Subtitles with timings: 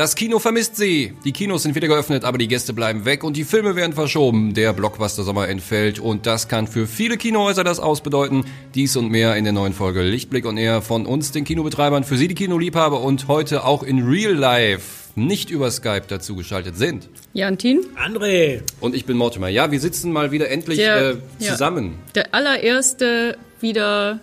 [0.00, 1.12] Das Kino vermisst sie.
[1.26, 4.54] Die Kinos sind wieder geöffnet, aber die Gäste bleiben weg und die Filme werden verschoben.
[4.54, 8.46] Der Blockbuster-Sommer entfällt und das kann für viele Kinohäuser das ausbedeuten.
[8.74, 12.16] Dies und mehr in der neuen Folge Lichtblick und Eher von uns, den Kinobetreibern, für
[12.16, 17.10] Sie, die Kinoliebhaber und heute auch in Real Life nicht über Skype dazu geschaltet sind.
[17.34, 17.80] Jantin?
[18.02, 18.62] André!
[18.80, 19.48] Und ich bin Mortimer.
[19.48, 21.98] Ja, wir sitzen mal wieder endlich der, äh, zusammen.
[22.06, 24.20] Ja, der allererste wieder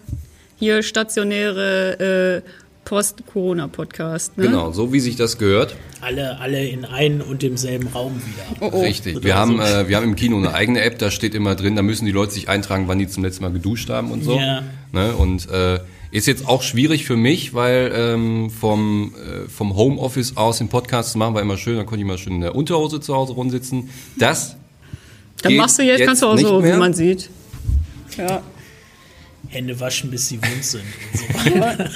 [0.56, 2.50] hier stationäre äh,
[2.88, 4.38] Post-Corona-Podcast.
[4.38, 4.46] Ne?
[4.46, 5.76] Genau, so wie sich das gehört.
[6.00, 8.62] Alle, alle in einem und demselben Raum wieder.
[8.62, 8.82] Oh, oh.
[8.82, 9.26] Richtig.
[9.26, 11.82] Wir haben, äh, wir haben im Kino eine eigene App, da steht immer drin, da
[11.82, 14.38] müssen die Leute sich eintragen, wann die zum letzten Mal geduscht haben und so.
[14.38, 14.64] Ja.
[14.94, 15.14] Ne?
[15.18, 15.80] Und äh,
[16.12, 21.12] ist jetzt auch schwierig für mich, weil ähm, vom, äh, vom Homeoffice aus den Podcast
[21.12, 23.34] zu machen war immer schön, da konnte ich mal schön in der Unterhose zu Hause
[23.34, 23.90] rumsitzen.
[24.18, 24.56] Das
[25.42, 26.76] Dann machst du jetzt, jetzt kannst du auch so, mehr.
[26.76, 27.30] wie man sieht.
[28.18, 28.42] Ja.
[29.50, 31.26] Hände waschen, bis sie wund sind und so
[31.60, 31.90] weiter.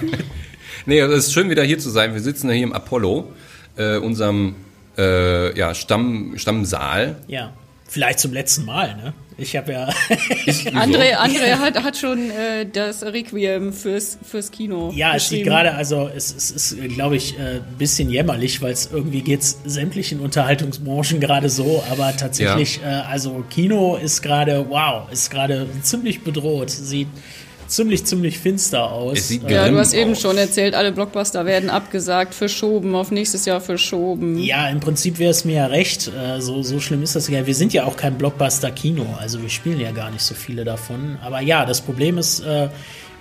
[0.86, 2.14] nee, also es ist schön wieder hier zu sein.
[2.14, 3.32] Wir sitzen ja hier im Apollo,
[3.76, 4.54] äh, unserem
[4.96, 7.16] äh, ja, Stamm, Stammsaal.
[7.26, 7.52] Ja,
[7.90, 9.12] vielleicht zum letzten Mal, ne?
[9.36, 9.88] Ich habe ja.
[10.74, 14.92] André, André hat, hat schon äh, das Requiem fürs, fürs Kino.
[14.94, 18.72] Ja, es sieht gerade, also es, es ist, glaube ich, ein äh, bisschen jämmerlich, weil
[18.72, 23.00] es irgendwie geht sämtlichen Unterhaltungsbranchen gerade so, aber tatsächlich, ja.
[23.00, 26.70] äh, also Kino ist gerade, wow, ist gerade ziemlich bedroht.
[26.70, 27.08] Sieht
[27.70, 29.18] ziemlich, ziemlich finster aus.
[29.18, 33.44] Es sieht ja, du hast eben schon erzählt, alle Blockbuster werden abgesagt, verschoben, auf nächstes
[33.44, 34.38] Jahr verschoben.
[34.38, 36.08] Ja, im Prinzip wäre es mir ja recht.
[36.08, 37.46] Äh, so, so schlimm ist das ja.
[37.46, 41.18] Wir sind ja auch kein Blockbuster-Kino, also wir spielen ja gar nicht so viele davon.
[41.22, 42.68] Aber ja, das Problem ist, äh,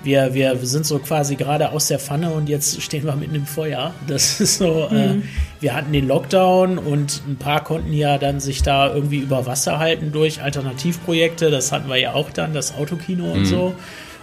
[0.02, 3.46] wir, wir sind so quasi gerade aus der Pfanne und jetzt stehen wir mitten im
[3.46, 3.94] Feuer.
[4.08, 5.22] Das ist so, äh, mhm.
[5.22, 5.24] äh,
[5.60, 9.80] wir hatten den Lockdown und ein paar konnten ja dann sich da irgendwie über Wasser
[9.80, 11.52] halten durch Alternativprojekte.
[11.52, 13.32] Das hatten wir ja auch dann, das Autokino mhm.
[13.32, 13.76] und so.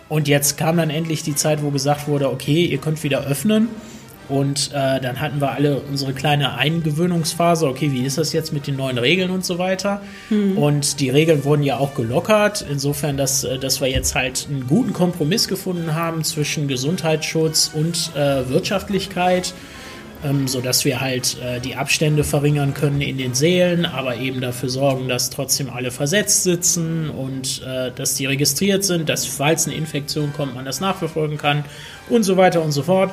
[0.09, 3.69] Und jetzt kam dann endlich die Zeit, wo gesagt wurde, okay, ihr könnt wieder öffnen.
[4.29, 7.67] Und äh, dann hatten wir alle unsere kleine Eingewöhnungsphase.
[7.69, 10.01] Okay, wie ist das jetzt mit den neuen Regeln und so weiter?
[10.31, 10.59] Mhm.
[10.59, 12.65] Und die Regeln wurden ja auch gelockert.
[12.69, 18.11] Insofern, dass, äh, dass wir jetzt halt einen guten Kompromiss gefunden haben zwischen Gesundheitsschutz und
[18.17, 19.55] äh, Wirtschaftlichkeit
[20.25, 24.69] ähm, sodass wir halt äh, die Abstände verringern können in den Sälen, aber eben dafür
[24.69, 29.77] sorgen, dass trotzdem alle versetzt sitzen und äh, dass die registriert sind, dass falls eine
[29.77, 31.65] Infektion kommt, man das nachverfolgen kann
[32.09, 33.11] und so weiter und so fort.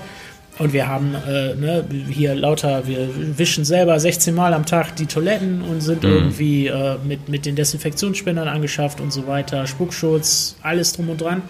[0.59, 5.08] Und wir haben äh, ne, hier lauter, wir wischen selber 16 Mal am Tag die
[5.08, 6.09] Toiletten und sind mhm.
[6.09, 11.42] irgendwie äh, mit, mit den Desinfektionsspendern angeschafft und so weiter, Spuckschutz, alles drum und dran.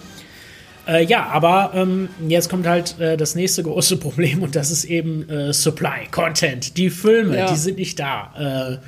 [0.86, 4.84] Äh, ja, aber ähm, jetzt kommt halt äh, das nächste große Problem und das ist
[4.84, 6.76] eben äh, Supply, Content.
[6.76, 7.46] Die Filme, ja.
[7.50, 8.78] die sind nicht da.
[8.78, 8.86] Äh,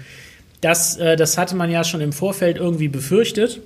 [0.61, 3.61] das, äh, das hatte man ja schon im Vorfeld irgendwie befürchtet.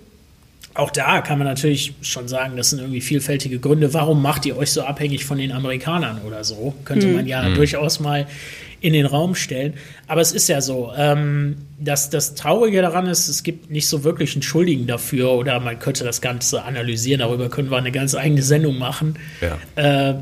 [0.74, 3.92] Auch da kann man natürlich schon sagen, das sind irgendwie vielfältige Gründe.
[3.92, 6.74] Warum macht ihr euch so abhängig von den Amerikanern oder so?
[6.84, 7.16] Könnte hm.
[7.16, 7.54] man ja hm.
[7.54, 8.26] durchaus mal
[8.80, 9.74] in den Raum stellen.
[10.06, 14.04] Aber es ist ja so, ähm, dass das Traurige daran ist, es gibt nicht so
[14.04, 18.14] wirklich einen Schuldigen dafür oder man könnte das Ganze analysieren, darüber können wir eine ganz
[18.14, 19.18] eigene Sendung machen.
[19.40, 20.10] Ja.
[20.10, 20.14] Äh,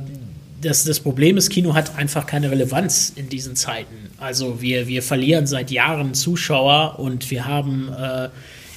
[0.60, 4.10] das, das Problem ist, Kino hat einfach keine Relevanz in diesen Zeiten.
[4.19, 8.28] Also wir, wir verlieren seit Jahren Zuschauer und wir haben äh,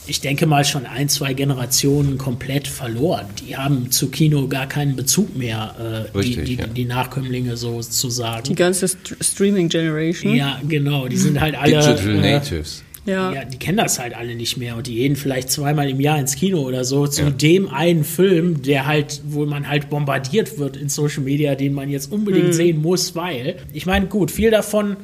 [0.07, 3.27] ich denke mal, schon ein, zwei Generationen komplett verloren.
[3.39, 6.67] Die haben zu Kino gar keinen Bezug mehr, äh, Richtig, die, die, ja.
[6.67, 8.43] die, Nachkömmlinge sozusagen.
[8.43, 10.35] Die ganze St Streaming Generation.
[10.35, 11.07] Ja, genau.
[11.07, 11.79] Die sind halt alle.
[11.79, 12.83] Digital äh, Natives.
[13.05, 13.33] Ja.
[13.33, 13.45] ja.
[13.45, 16.35] die kennen das halt alle nicht mehr und die gehen vielleicht zweimal im Jahr ins
[16.35, 17.29] Kino oder so zu ja.
[17.31, 21.89] dem einen Film, der halt, wo man halt bombardiert wird in Social Media, den man
[21.89, 22.53] jetzt unbedingt mhm.
[22.53, 24.97] sehen muss, weil ich meine, gut, viel davon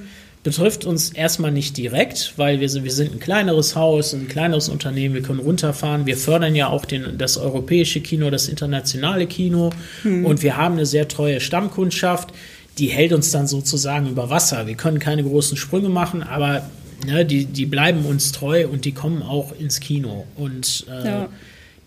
[0.48, 4.70] betrifft uns erstmal nicht direkt, weil wir sind, wir sind ein kleineres Haus, ein kleineres
[4.70, 6.06] Unternehmen, wir können runterfahren.
[6.06, 9.72] Wir fördern ja auch den, das europäische Kino, das internationale Kino
[10.06, 10.26] mhm.
[10.26, 12.30] und wir haben eine sehr treue Stammkundschaft,
[12.78, 14.68] die hält uns dann sozusagen über Wasser.
[14.68, 16.70] Wir können keine großen Sprünge machen, aber
[17.06, 20.28] ne, die, die bleiben uns treu und die kommen auch ins Kino.
[20.38, 21.30] Und äh, ja.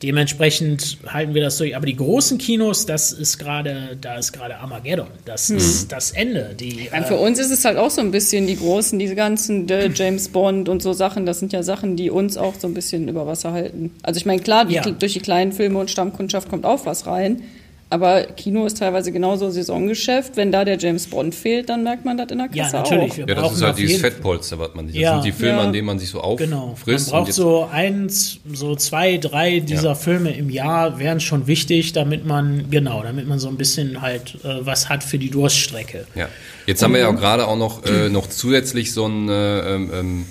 [0.02, 1.76] Dementsprechend halten wir das durch.
[1.76, 5.08] Aber die großen Kinos, das ist gerade, da ist gerade Armageddon.
[5.26, 5.58] Das mhm.
[5.58, 6.54] ist das Ende.
[6.58, 9.14] Die, ja, für äh, uns ist es halt auch so ein bisschen die großen, diese
[9.14, 11.26] ganzen äh, James Bond und so Sachen.
[11.26, 13.90] Das sind ja Sachen, die uns auch so ein bisschen über Wasser halten.
[14.02, 14.82] Also ich meine, klar, die, ja.
[14.82, 17.42] durch die kleinen Filme und Stammkundschaft kommt auch was rein.
[17.92, 20.36] Aber Kino ist teilweise genauso Saisongeschäft.
[20.36, 23.12] Wenn da der James Bond fehlt, dann merkt man das in der Kasse ja, natürlich.
[23.12, 23.28] auch.
[23.28, 24.94] ja, das ist halt dieses Fettpolster, was man nicht.
[24.94, 25.14] Das ja.
[25.14, 25.64] sind die Filme, ja.
[25.64, 26.50] an denen man sich so auffrisst.
[26.50, 26.76] Genau.
[26.86, 29.94] Man braucht so eins, so zwei, drei dieser ja.
[29.96, 34.36] Filme im Jahr wären schon wichtig, damit man, genau, damit man so ein bisschen halt
[34.44, 36.06] äh, was hat für die Durststrecke.
[36.14, 36.28] Ja.
[36.66, 39.74] Jetzt Und, haben wir ja auch gerade auch noch, äh, noch zusätzlich so einen, äh,
[39.74, 40.26] ähm, ähm,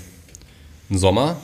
[0.90, 1.38] einen Sommer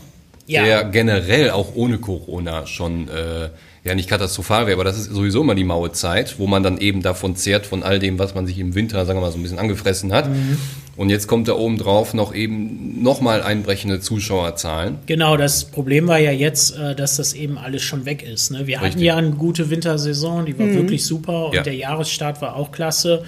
[0.48, 0.64] ja.
[0.64, 3.50] der generell auch ohne Corona schon äh,
[3.86, 6.80] ja nicht katastrophal wäre, aber das ist sowieso immer die maue Zeit, wo man dann
[6.80, 9.38] eben davon zehrt von all dem, was man sich im Winter, sagen wir mal, so
[9.38, 10.28] ein bisschen angefressen hat.
[10.28, 10.58] Mhm.
[10.98, 14.98] Und jetzt kommt da oben drauf noch eben nochmal einbrechende Zuschauerzahlen.
[15.06, 18.50] Genau, das Problem war ja jetzt, äh, dass das eben alles schon weg ist.
[18.50, 18.66] Ne?
[18.66, 18.82] Wir Richtig.
[18.82, 20.76] hatten ja eine gute Wintersaison, die war mhm.
[20.76, 21.62] wirklich super und ja.
[21.62, 23.24] der Jahresstart war auch klasse.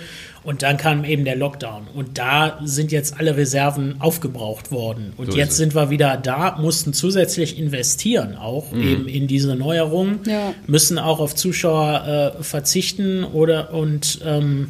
[0.48, 1.88] Und dann kam eben der Lockdown.
[1.94, 5.12] Und da sind jetzt alle Reserven aufgebraucht worden.
[5.18, 8.82] Und so jetzt sind wir wieder da, mussten zusätzlich investieren, auch mhm.
[8.82, 10.54] eben in diese Neuerungen, ja.
[10.66, 14.70] müssen auch auf Zuschauer äh, verzichten oder und ähm,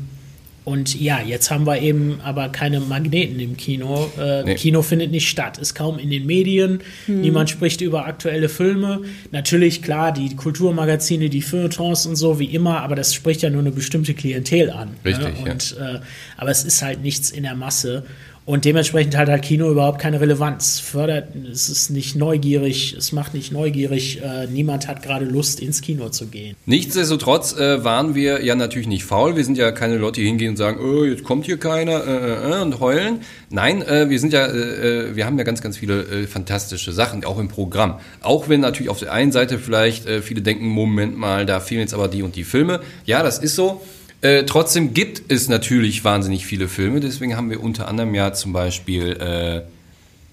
[0.67, 4.11] und ja, jetzt haben wir eben aber keine Magneten im Kino.
[4.19, 4.55] Äh, nee.
[4.55, 6.81] Kino findet nicht statt, ist kaum in den Medien.
[7.05, 7.21] Hm.
[7.21, 9.03] Niemand spricht über aktuelle Filme.
[9.31, 13.61] Natürlich, klar, die Kulturmagazine, die Feuilletons und so, wie immer, aber das spricht ja nur
[13.61, 14.89] eine bestimmte Klientel an.
[14.89, 14.95] Ne?
[15.05, 15.51] Richtig, ne?
[15.53, 15.95] und, ja.
[15.95, 15.99] äh,
[16.35, 18.03] aber es ist halt nichts in der Masse.
[18.47, 20.79] Und dementsprechend hat halt Kino überhaupt keine Relevanz.
[20.79, 25.81] Fördert, es ist nicht neugierig, es macht nicht neugierig, äh, niemand hat gerade Lust, ins
[25.81, 26.55] Kino zu gehen.
[26.65, 29.35] Nichtsdestotrotz äh, waren wir ja natürlich nicht faul.
[29.35, 32.51] Wir sind ja keine Leute, die hingehen und sagen, oh, jetzt kommt hier keiner äh,
[32.51, 33.19] äh, äh und heulen.
[33.49, 37.49] Nein, äh, wir sind ja, wir haben ja ganz, ganz viele fantastische Sachen, auch im
[37.49, 37.99] Programm.
[38.21, 41.93] Auch wenn natürlich auf der einen Seite vielleicht viele denken, Moment mal, da fehlen jetzt
[41.93, 42.79] aber die und die Filme.
[43.05, 43.81] Ja, das ist so.
[44.21, 48.51] Äh, trotzdem gibt es natürlich wahnsinnig viele Filme, deswegen haben wir unter anderem ja zum
[48.51, 49.61] Beispiel, äh,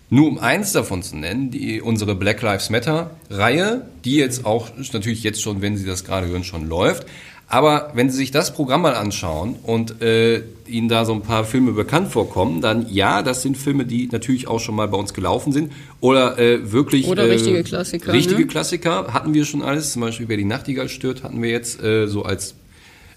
[0.09, 4.71] nur um eins davon zu nennen, die, unsere Black Lives Matter Reihe, die jetzt auch
[4.93, 7.07] natürlich jetzt schon, wenn Sie das gerade hören, schon läuft.
[7.47, 11.45] Aber wenn Sie sich das Programm mal anschauen und äh, Ihnen da so ein paar
[11.45, 15.13] Filme bekannt vorkommen, dann ja, das sind Filme, die natürlich auch schon mal bei uns
[15.13, 18.13] gelaufen sind oder äh, wirklich oder richtige Klassiker.
[18.15, 18.47] Richtige ne?
[18.47, 19.93] Klassiker hatten wir schon alles.
[19.93, 22.55] Zum Beispiel Wer die Nachtigall stört hatten wir jetzt äh, so als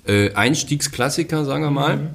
[0.08, 1.98] äh, Einstiegsklassiker, sagen wir mal.
[1.98, 2.10] Mhm.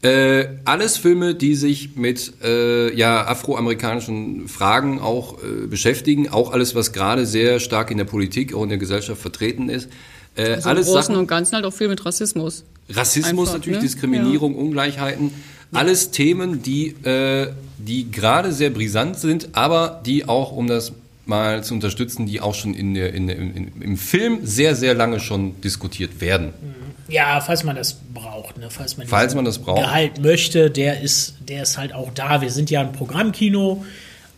[0.00, 6.76] Äh, alles Filme, die sich mit äh, ja, afroamerikanischen Fragen auch äh, beschäftigen, auch alles,
[6.76, 9.88] was gerade sehr stark in der Politik und in der Gesellschaft vertreten ist.
[10.36, 12.64] Äh, also alles im Großen Sachen, und Ganzen halt auch viel mit Rassismus.
[12.88, 13.82] Rassismus Einfach, natürlich, ne?
[13.82, 14.60] Diskriminierung, ja.
[14.60, 15.32] Ungleichheiten.
[15.72, 20.92] Alles Themen, die, äh, die gerade sehr brisant sind, aber die auch, um das
[21.28, 24.94] mal zu unterstützen, die auch schon in der, in der, in, im Film sehr, sehr
[24.94, 26.54] lange schon diskutiert werden.
[26.60, 26.88] Mhm.
[27.08, 28.68] Ja, falls man das braucht, ne?
[28.70, 29.80] falls man, falls man das braucht.
[29.80, 32.42] Gehalt möchte, der ist, der ist halt auch da.
[32.42, 33.84] Wir sind ja ein Programmkino,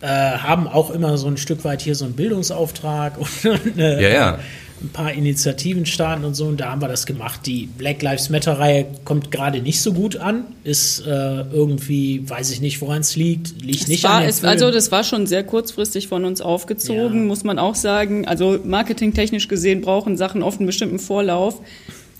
[0.00, 4.08] äh, haben auch immer so ein Stück weit hier so einen Bildungsauftrag und, äh, ja,
[4.08, 4.38] ja
[4.82, 6.46] ein paar Initiativen starten und so.
[6.46, 7.40] Und da haben wir das gemacht.
[7.46, 10.44] Die Black Lives Matter-Reihe kommt gerade nicht so gut an.
[10.64, 13.62] Ist äh, irgendwie, weiß ich nicht, woran es liegt.
[13.62, 17.22] Liegt es nicht war, an es, Also das war schon sehr kurzfristig von uns aufgezogen,
[17.22, 17.26] ja.
[17.26, 18.26] muss man auch sagen.
[18.26, 21.60] Also marketingtechnisch gesehen brauchen Sachen oft einen bestimmten Vorlauf.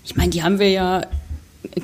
[0.03, 1.07] Ich meine, die haben wir ja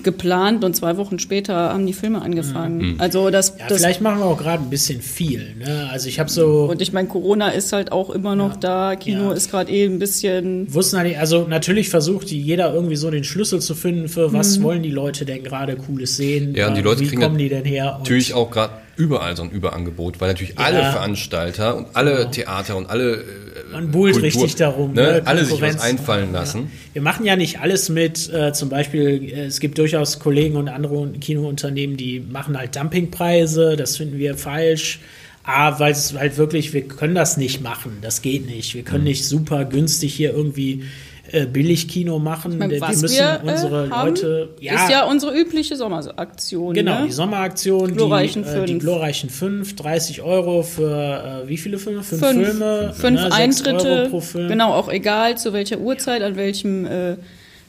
[0.03, 2.93] geplant und zwei Wochen später haben die Filme angefangen.
[2.93, 2.95] Mhm.
[2.97, 5.55] Also das, ja, das, vielleicht machen wir auch gerade ein bisschen viel.
[5.55, 5.87] Ne?
[5.91, 8.95] Also ich habe so und ich meine Corona ist halt auch immer noch ja, da.
[8.95, 9.33] Kino ja.
[9.33, 10.73] ist gerade eh ein bisschen.
[10.73, 14.63] Wussten halt, also natürlich versucht jeder irgendwie so den Schlüssel zu finden für was mhm.
[14.63, 16.55] wollen die Leute denn gerade cooles sehen.
[16.55, 17.97] Ja und die Leute wie kriegen kommen die denn her?
[17.99, 22.31] Natürlich auch gerade überall so ein Überangebot, weil natürlich alle Veranstalter und alle genau.
[22.31, 23.23] Theater und alle
[23.71, 24.93] man buhlt Kultur, richtig darum.
[24.93, 25.01] Ne?
[25.01, 25.21] Ne?
[25.25, 26.63] Alle sich was einfallen lassen.
[26.63, 26.67] Ja.
[26.93, 30.67] Wir machen ja nicht alles mit, äh, zum Beispiel, äh, es gibt durchaus Kollegen und
[30.67, 34.99] andere Kinounternehmen, die machen halt Dumpingpreise, das finden wir falsch.
[35.43, 38.75] A, weil es halt wirklich, wir können das nicht machen, das geht nicht.
[38.75, 39.09] Wir können mhm.
[39.09, 40.83] nicht super günstig hier irgendwie
[41.31, 42.53] äh, Billigkino machen.
[42.53, 44.49] Ich mein, wir müssen wir, äh, unsere haben, Leute.
[44.59, 46.73] Ja, ist ja unsere übliche Sommeraktion.
[46.73, 47.07] Genau, ne?
[47.07, 47.95] die Sommeraktion.
[47.95, 52.03] Glorreichen die, äh, die glorreichen 5, 30 Euro für äh, wie viele Filme?
[52.03, 52.93] Fünf, fünf Filme.
[52.93, 54.07] Fünf ne, Eintritte.
[54.09, 54.47] pro Film.
[54.47, 57.17] Genau, auch egal zu welcher Uhrzeit, an welchem äh,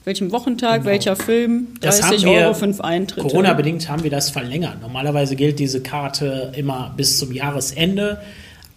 [0.05, 0.91] welchem Wochentag, genau.
[0.91, 3.29] welcher Film, 30 wir, Euro, fünf Eintritte.
[3.29, 4.81] Corona-bedingt haben wir das verlängert.
[4.81, 8.19] Normalerweise gilt diese Karte immer bis zum Jahresende.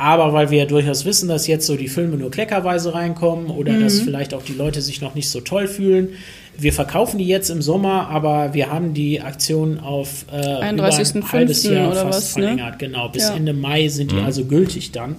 [0.01, 3.74] Aber weil wir ja durchaus wissen, dass jetzt so die Filme nur kleckerweise reinkommen oder
[3.74, 3.81] mhm.
[3.84, 6.10] dass vielleicht auch die Leute sich noch nicht so toll fühlen.
[6.58, 11.17] Wir verkaufen die jetzt im Sommer, aber wir haben die Aktion auf äh, 31.
[11.17, 12.43] ein halbes Jahr oder fast was, ne?
[12.43, 12.81] verlängert.
[12.81, 12.88] Ne?
[12.88, 13.36] Genau, bis ja.
[13.36, 14.25] Ende Mai sind die mhm.
[14.25, 15.17] also gültig dann.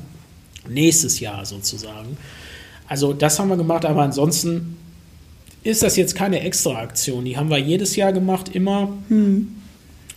[0.68, 2.16] Nächstes Jahr sozusagen.
[2.88, 4.76] Also das haben wir gemacht, aber ansonsten
[5.62, 7.24] ist das jetzt keine extra Aktion.
[7.24, 8.88] Die haben wir jedes Jahr gemacht, immer.
[9.08, 9.61] Mhm.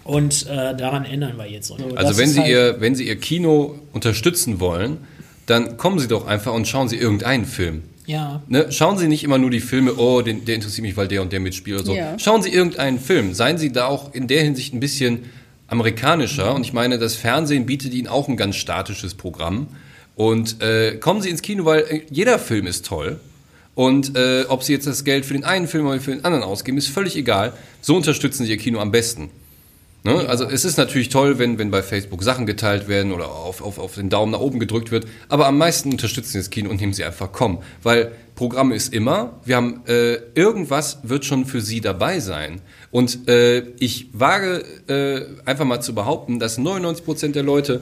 [0.06, 1.72] Und äh, daran ändern wir jetzt.
[1.72, 5.00] Und also wenn Sie, halt ihr, wenn Sie Ihr Kino unterstützen wollen,
[5.48, 7.82] dann kommen Sie doch einfach und schauen Sie irgendeinen Film.
[8.06, 8.44] Ja.
[8.48, 8.72] Ne?
[8.72, 11.34] Schauen Sie nicht immer nur die Filme, oh, den, der interessiert mich, weil der und
[11.34, 11.96] der mitspielt oder so.
[11.96, 12.20] Ja.
[12.20, 13.34] Schauen Sie irgendeinen Film.
[13.34, 15.26] Seien Sie da auch in der Hinsicht ein bisschen
[15.68, 16.54] amerikanischer.
[16.54, 19.68] Und ich meine, das Fernsehen bietet Ihnen auch ein ganz statisches Programm.
[20.16, 23.20] Und äh, kommen Sie ins Kino, weil äh, jeder Film ist toll.
[23.74, 26.44] Und äh, ob Sie jetzt das Geld für den einen Film oder für den anderen
[26.44, 27.54] ausgeben, ist völlig egal.
[27.82, 29.32] So unterstützen Sie Ihr Kino am besten.
[30.06, 30.30] Ne?
[30.30, 33.80] Also es ist natürlich toll, wenn, wenn bei Facebook Sachen geteilt werden oder auf, auf,
[33.80, 36.80] auf den Daumen nach oben gedrückt wird, aber am meisten unterstützen sie das Kino und
[36.80, 41.60] nehmen sie einfach kommen, weil Programm ist immer, wir haben äh, irgendwas wird schon für
[41.60, 47.36] sie dabei sein und äh, ich wage äh, einfach mal zu behaupten, dass 99 Prozent
[47.36, 47.82] der Leute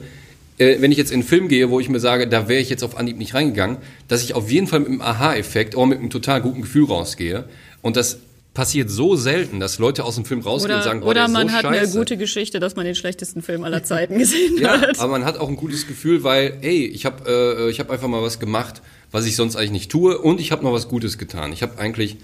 [0.56, 2.70] äh, wenn ich jetzt in einen Film gehe, wo ich mir sage, da wäre ich
[2.70, 3.78] jetzt auf Anhieb nicht reingegangen,
[4.08, 7.44] dass ich auf jeden Fall mit einem Aha-Effekt oder mit einem total guten Gefühl rausgehe.
[7.82, 8.20] Und das
[8.54, 11.48] passiert so selten, dass Leute aus dem Film rausgehen oder, und sagen, boah, oder man
[11.48, 11.90] so hat scheiße.
[11.90, 15.00] eine gute Geschichte, dass man den schlechtesten Film aller Zeiten gesehen ja, hat.
[15.00, 18.08] aber man hat auch ein gutes Gefühl, weil, ey, ich habe äh, ich hab einfach
[18.08, 18.80] mal was gemacht,
[19.10, 21.52] was ich sonst eigentlich nicht tue und ich habe mal was Gutes getan.
[21.52, 22.16] Ich habe eigentlich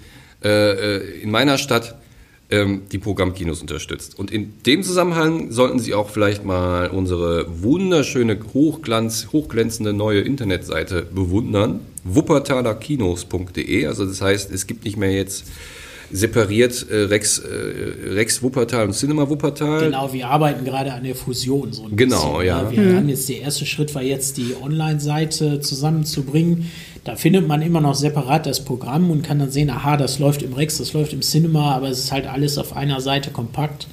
[0.43, 1.95] äh, äh, in meiner Stadt
[2.49, 4.17] ähm, die Programmkinos unterstützt.
[4.17, 11.03] Und in dem Zusammenhang sollten Sie auch vielleicht mal unsere wunderschöne, hochglanz, hochglänzende neue Internetseite
[11.03, 11.81] bewundern.
[12.03, 13.85] wuppertalerkinos.de.
[13.85, 15.45] Also das heißt, es gibt nicht mehr jetzt
[16.11, 19.85] separiert äh, Rex, äh, Rex Wuppertal und Cinema Wuppertal.
[19.85, 22.47] Genau, wir arbeiten gerade an der Fusion so ein Genau, bisschen.
[22.47, 22.71] ja.
[22.71, 26.69] Wir haben jetzt der erste Schritt war jetzt die Online-Seite zusammenzubringen.
[27.03, 30.43] Da findet man immer noch separat das Programm und kann dann sehen, aha, das läuft
[30.43, 33.87] im Rex, das läuft im Cinema, aber es ist halt alles auf einer Seite kompakt.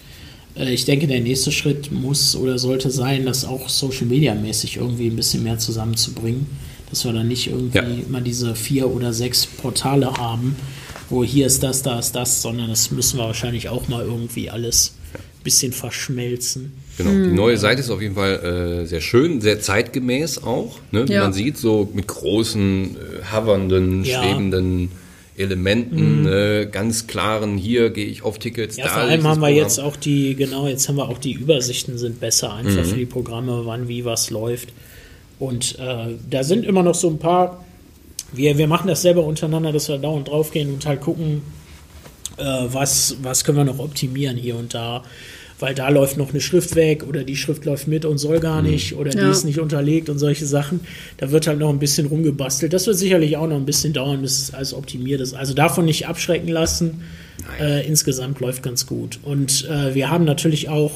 [0.57, 4.77] Äh, Ich denke, der nächste Schritt muss oder sollte sein, das auch Social Media mäßig
[4.77, 6.47] irgendwie ein bisschen mehr zusammenzubringen.
[6.91, 7.85] Dass wir dann nicht irgendwie Ja.
[7.85, 10.57] immer diese vier oder sechs Portale haben,
[11.11, 14.51] wo hier ist das, da ist das, sondern das müssen wir wahrscheinlich auch mal irgendwie
[14.51, 16.73] alles ein bisschen verschmelzen.
[16.99, 20.79] Genau, die neue Seite ist auf jeden Fall äh, sehr schön, sehr zeitgemäß auch.
[20.91, 21.09] Ne?
[21.09, 21.23] Wie Ja.
[21.23, 24.21] man sieht, so mit großen, äh, hovernden, Ja.
[24.23, 24.91] schwebenden
[25.37, 29.47] Elementen, äh, ganz klaren, hier gehe ich auf Tickets, Ja, da vor allem haben wir
[29.47, 29.63] Programm.
[29.63, 33.07] jetzt auch die, genau, jetzt haben wir auch die Übersichten sind besser, einfach für die
[33.07, 34.71] Programme, wann wie was läuft.
[35.39, 37.65] Und äh, da sind immer noch so ein paar,
[38.33, 41.43] wir, wir machen das selber untereinander, dass wir dauernd draufgehen und halt gucken,
[42.37, 45.03] äh, was, was können wir noch optimieren hier und da.
[45.61, 48.63] Weil da läuft noch eine Schrift weg oder die Schrift läuft mit und soll gar
[48.63, 49.29] nicht oder die Ja.
[49.31, 50.81] ist nicht unterlegt und solche Sachen.
[51.17, 52.73] Da wird halt noch ein bisschen rumgebastelt.
[52.73, 55.35] Das wird sicherlich auch noch ein bisschen dauern, bis es alles optimiert ist.
[55.35, 57.03] Also davon nicht abschrecken lassen.
[57.61, 59.19] Äh, insgesamt läuft ganz gut.
[59.25, 60.93] Und äh, wir haben natürlich auch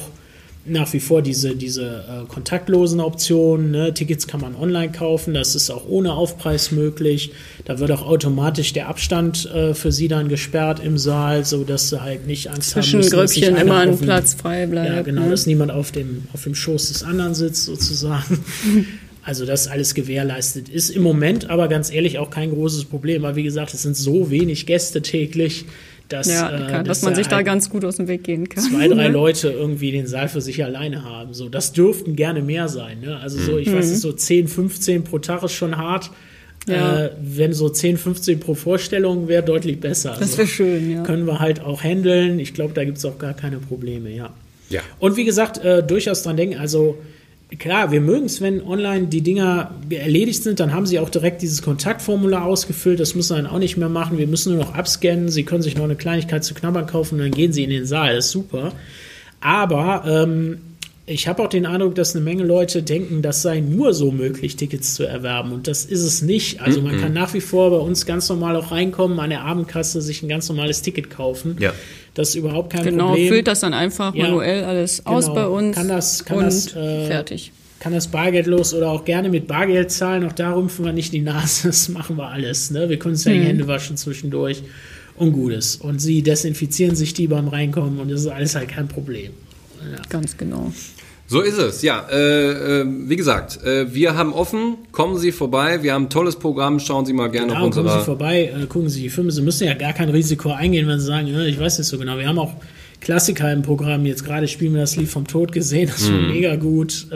[0.65, 3.71] nach wie vor diese, diese äh, kontaktlosen Optionen.
[3.71, 3.93] Ne?
[3.93, 7.31] Tickets kann man online kaufen, das ist auch ohne Aufpreis möglich.
[7.65, 12.01] Da wird auch automatisch der Abstand äh, für sie dann gesperrt im Saal, sodass sie
[12.01, 14.89] halt nicht Angst Zwischen haben müssen, einer immer ein Platz frei bleibt.
[14.89, 15.31] Ja, genau, ne?
[15.31, 18.39] dass niemand auf dem, auf dem Schoß des anderen sitzt, sozusagen.
[19.25, 23.37] Also das alles gewährleistet ist im Moment aber ganz ehrlich auch kein großes Problem, weil
[23.37, 25.65] wie gesagt, es sind so wenig Gäste täglich,
[26.13, 28.47] dass, ja, äh, kann, dass dass man sich da ganz gut aus dem Weg gehen
[28.47, 28.63] kann.
[28.63, 29.07] zwei, drei?
[29.09, 31.33] Leute irgendwie den Saal für sich alleine haben.
[31.33, 32.99] So, das dürften gerne mehr sein.
[33.01, 33.17] Ne?
[33.19, 33.75] Also so, ich Mhm.
[33.75, 36.11] weiß nicht, so 10, 15 pro Tag ist schon hart.
[36.67, 37.05] Ja.
[37.05, 40.11] Äh, wenn so 10, 15 pro Vorstellung wäre deutlich besser.
[40.11, 41.03] Das Also wäre schön, ja.
[41.03, 42.39] Können wir halt auch handeln.
[42.39, 44.29] Ich glaube, da gibt es auch gar keine Probleme, ja.
[44.69, 44.79] Ja.
[44.99, 46.97] Und wie gesagt, äh, durchaus dran denken, also
[47.59, 51.41] klar, wir mögen es, wenn online die Dinger erledigt sind, dann haben sie auch direkt
[51.41, 54.73] dieses Kontaktformular ausgefüllt, das müssen wir dann auch nicht mehr machen, wir müssen nur noch
[54.73, 57.69] abscannen, sie können sich noch eine Kleinigkeit zu knabbern kaufen und dann gehen sie in
[57.69, 58.71] den Saal, das ist super.
[59.41, 60.57] Aber ähm,
[61.05, 64.55] ich habe auch den Eindruck, dass eine Menge Leute denken, das sei nur so möglich,
[64.55, 65.51] Tickets zu erwerben.
[65.51, 66.61] Und das ist es nicht.
[66.61, 70.01] Also man kann nach wie vor bei uns ganz normal auch reinkommen, an der Abendkasse
[70.01, 71.57] sich ein ganz normales Ticket kaufen.
[71.59, 71.73] Ja.
[72.13, 73.27] Das ist überhaupt kein Genau, Problem.
[73.27, 74.23] füllt das dann einfach Ja.
[74.27, 75.35] manuell alles aus Genau.
[75.35, 77.51] bei uns Kann das- kann und das, äh, fertig.
[77.81, 80.23] kann das bargeldlos oder auch gerne mit Bargeld zahlen.
[80.25, 81.67] Auch da rümpfen wir nicht die Nase.
[81.67, 82.71] Das machen wir alles.
[82.71, 82.87] Ne?
[82.87, 84.63] Wir können uns ja die Hände waschen zwischendurch
[85.17, 85.75] und Gutes.
[85.75, 89.31] Und sie desinfizieren sich die beim Reinkommen und das ist alles halt kein Problem.
[90.09, 90.71] Ganz genau.
[91.27, 92.05] So ist es, ja.
[92.11, 96.35] Äh, äh, wie gesagt, äh, wir haben offen, kommen Sie vorbei, wir haben ein tolles
[96.35, 99.09] Programm, schauen Sie mal gerne Ja, auf und kommen Sie vorbei, äh, gucken Sie die
[99.09, 99.31] Filme.
[99.31, 101.97] Sie müssen ja gar kein Risiko eingehen, wenn Sie sagen, ja, ich weiß nicht so
[101.97, 102.17] genau.
[102.17, 102.53] Wir haben auch
[102.99, 104.05] Klassiker im Programm.
[104.05, 105.89] Jetzt gerade spielen wir das Lied vom Tod gesehen.
[105.89, 107.07] Das war mega gut.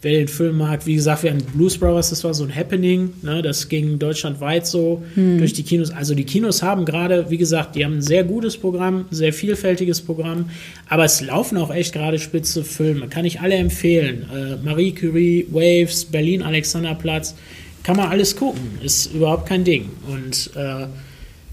[0.00, 3.14] Wer den Film mag, wie gesagt, wir hatten Blues Brothers, das war so ein Happening.
[3.22, 3.42] Ne?
[3.42, 5.02] Das ging deutschlandweit so
[5.38, 5.90] durch die Kinos.
[5.90, 10.00] Also die Kinos haben gerade, wie gesagt, die haben ein sehr gutes Programm, sehr vielfältiges
[10.00, 10.50] Programm.
[10.88, 13.08] Aber es laufen auch echt gerade spitze Filme.
[13.08, 14.24] Kann ich alle empfehlen.
[14.32, 17.34] Äh, Marie Curie, Waves, Berlin, Alexanderplatz.
[17.82, 18.78] Kann man alles gucken.
[18.82, 19.90] Ist überhaupt kein Ding.
[20.06, 20.86] Und äh,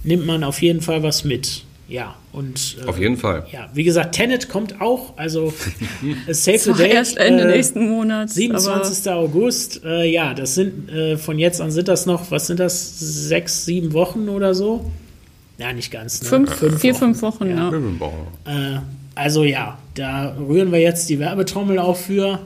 [0.04, 1.65] nimmt man auf jeden Fall was mit.
[1.88, 3.46] Ja, und äh, Auf jeden Fall.
[3.52, 5.54] ja, wie gesagt, Tenet kommt auch, also
[6.28, 6.94] Save the Date.
[6.94, 8.34] erst Ende äh, nächsten Monats.
[8.34, 9.12] 27.
[9.12, 13.00] August, äh, ja, das sind äh, von jetzt an sind das noch, was sind das,
[13.00, 14.90] sechs, sieben Wochen oder so?
[15.60, 16.24] Ja, nicht ganz.
[16.24, 16.28] Ne?
[16.28, 17.00] Aber fünf, vier, Wochen.
[17.00, 17.70] fünf Wochen, ja.
[18.46, 18.80] Äh,
[19.14, 22.40] also ja, da rühren wir jetzt die Werbetrommel auf für.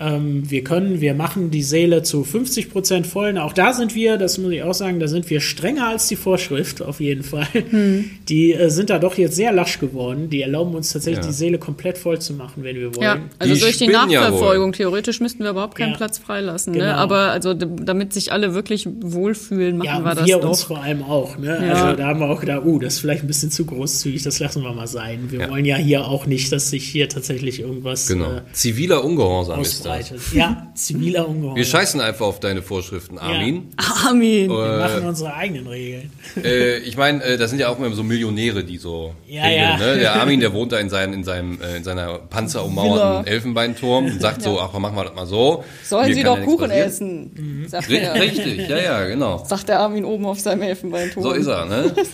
[0.00, 3.36] Ähm, wir können, wir machen die Seele zu 50 Prozent voll.
[3.38, 6.16] Auch da sind wir, das muss ich auch sagen, da sind wir strenger als die
[6.16, 7.46] Vorschrift, auf jeden Fall.
[7.70, 8.10] Hm.
[8.28, 10.30] Die äh, sind da doch jetzt sehr lasch geworden.
[10.30, 11.30] Die erlauben uns tatsächlich ja.
[11.30, 13.02] die Seele komplett voll zu machen, wenn wir wollen.
[13.02, 14.72] Ja, also die durch die Nachverfolgung.
[14.72, 15.96] Ja theoretisch müssten wir überhaupt keinen ja.
[15.96, 16.72] Platz freilassen.
[16.72, 16.78] Ne?
[16.78, 16.92] Genau.
[16.92, 16.96] Ne?
[16.96, 20.50] Aber also damit sich alle wirklich wohlfühlen, machen ja, wir das wir doch.
[20.50, 21.38] uns vor allem auch.
[21.38, 21.58] Ne?
[21.58, 24.38] Also da haben wir auch gedacht, uh, das ist vielleicht ein bisschen zu großzügig, das
[24.38, 25.30] lassen wir mal sein.
[25.30, 28.36] Wir wollen ja hier auch nicht, dass sich hier tatsächlich irgendwas genau.
[28.36, 30.32] äh, ziviler Ungehorsam ist das.
[30.32, 31.56] Ja, ziviler Ungehorsam.
[31.56, 33.72] Wir scheißen einfach auf deine Vorschriften, Armin.
[33.78, 34.08] Ja.
[34.08, 34.50] Armin.
[34.50, 36.10] Äh, wir machen unsere eigenen Regeln.
[36.42, 39.62] Äh, ich meine, äh, das sind ja auch immer so Millionäre, die so ja, regeln.
[39.62, 39.76] Ja.
[39.78, 39.98] Ne?
[39.98, 44.20] Der Armin, der wohnt da in, sein, in, seinem, äh, in seiner panzerummauerten Elfenbeinturm und
[44.20, 44.50] sagt ja.
[44.50, 45.64] so, ach, machen wir das mal so.
[45.84, 47.68] Sollen Sie doch Kuchen essen, mhm.
[47.68, 48.14] sagt er.
[48.14, 49.44] Richtig, ja, ja, genau.
[49.44, 51.22] Sagt der Armin oben auf seinem Elfenbeinturm.
[51.22, 51.94] So ist er, ne?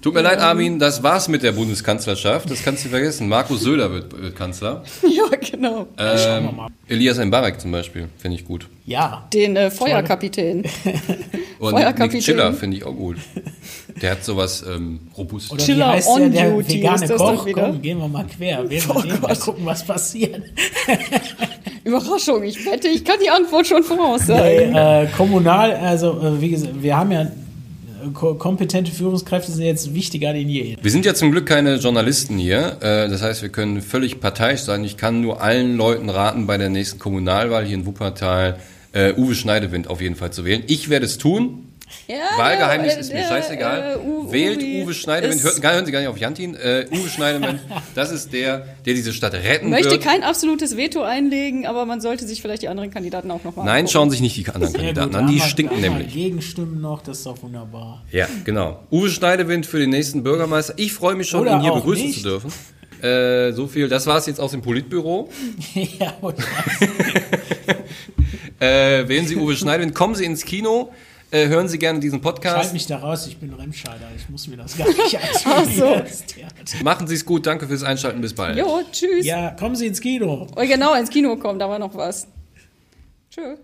[0.00, 2.50] Tut mir leid, Armin, das war's mit der Bundeskanzlerschaft.
[2.50, 3.28] Das kannst du vergessen.
[3.28, 4.84] Markus Söder wird, Kanzler.
[5.02, 5.88] ja, genau.
[5.98, 6.50] Ähm,
[6.86, 8.68] Elias Mbarek zum Beispiel, finde ich gut.
[8.86, 9.26] Ja.
[9.32, 10.64] Den äh, Feuerkapitän.
[11.58, 12.12] Und Feuerkapitän.
[12.12, 13.16] Nick Chiller finde ich auch gut.
[14.00, 15.50] Der hat sowas ähm, robust.
[15.52, 17.46] Oder Chiller wie on der, der duty vegane ist das Koch?
[17.52, 18.70] Komm, gehen wir mal quer.
[18.70, 20.42] Wir oh mal gucken, was passiert.
[21.84, 24.74] Überraschung, ich wette, ich kann die Antwort schon voraussagen.
[24.74, 27.26] Äh, kommunal, also äh, wie gesagt, wir haben ja
[28.12, 30.76] kompetente Führungskräfte sind jetzt wichtiger denn je.
[30.80, 32.78] Wir sind ja zum Glück keine Journalisten hier.
[32.80, 34.84] Äh, das heißt, wir können völlig parteiisch sein.
[34.84, 38.58] Ich kann nur allen Leuten raten, bei der nächsten Kommunalwahl hier in Wuppertal
[38.92, 40.62] äh, Uwe Schneidewind auf jeden Fall zu wählen.
[40.66, 41.67] Ich werde es tun.
[42.08, 43.96] Ja, Wahlgeheimnis der, ist mir scheißegal.
[43.96, 45.42] Äh, Uwe, Wählt Uwe Schneidewind.
[45.42, 46.54] Hört, hören Sie gar nicht auf Jantin.
[46.54, 47.60] Äh, Uwe Schneidewind,
[47.94, 49.96] das ist der, der diese Stadt retten Möchte wird.
[49.96, 53.56] Möchte kein absolutes Veto einlegen, aber man sollte sich vielleicht die anderen Kandidaten auch noch
[53.56, 53.92] mal Nein, angucken.
[53.92, 55.26] schauen sich nicht die anderen Sehr Kandidaten gut, an.
[55.26, 56.12] Die stinken nämlich.
[56.12, 58.04] Gegenstimmen noch, das ist doch wunderbar.
[58.10, 58.82] Ja, genau.
[58.90, 60.74] Uwe Schneidewind für den nächsten Bürgermeister.
[60.76, 62.22] Ich freue mich schon, Oder ihn hier begrüßen nicht.
[62.22, 62.52] zu dürfen.
[63.02, 65.28] Äh, so viel, das war es jetzt aus dem Politbüro.
[65.74, 66.14] ja,
[68.60, 70.90] äh, wählen Sie Uwe Schneidewind, kommen Sie ins Kino.
[71.30, 72.56] Äh, hören Sie gerne diesen Podcast.
[72.56, 74.08] Schalt mich da raus, ich bin Remscheider.
[74.16, 75.68] Ich muss mir das gar nicht anschauen.
[75.74, 76.82] so.
[76.84, 78.56] Machen Sie es gut, danke fürs Einschalten, bis bald.
[78.56, 79.26] Jo, tschüss.
[79.26, 80.46] Ja, kommen Sie ins Kino.
[80.56, 82.26] Oh, genau, ins Kino kommen, da war noch was.
[83.30, 83.58] Tschüss.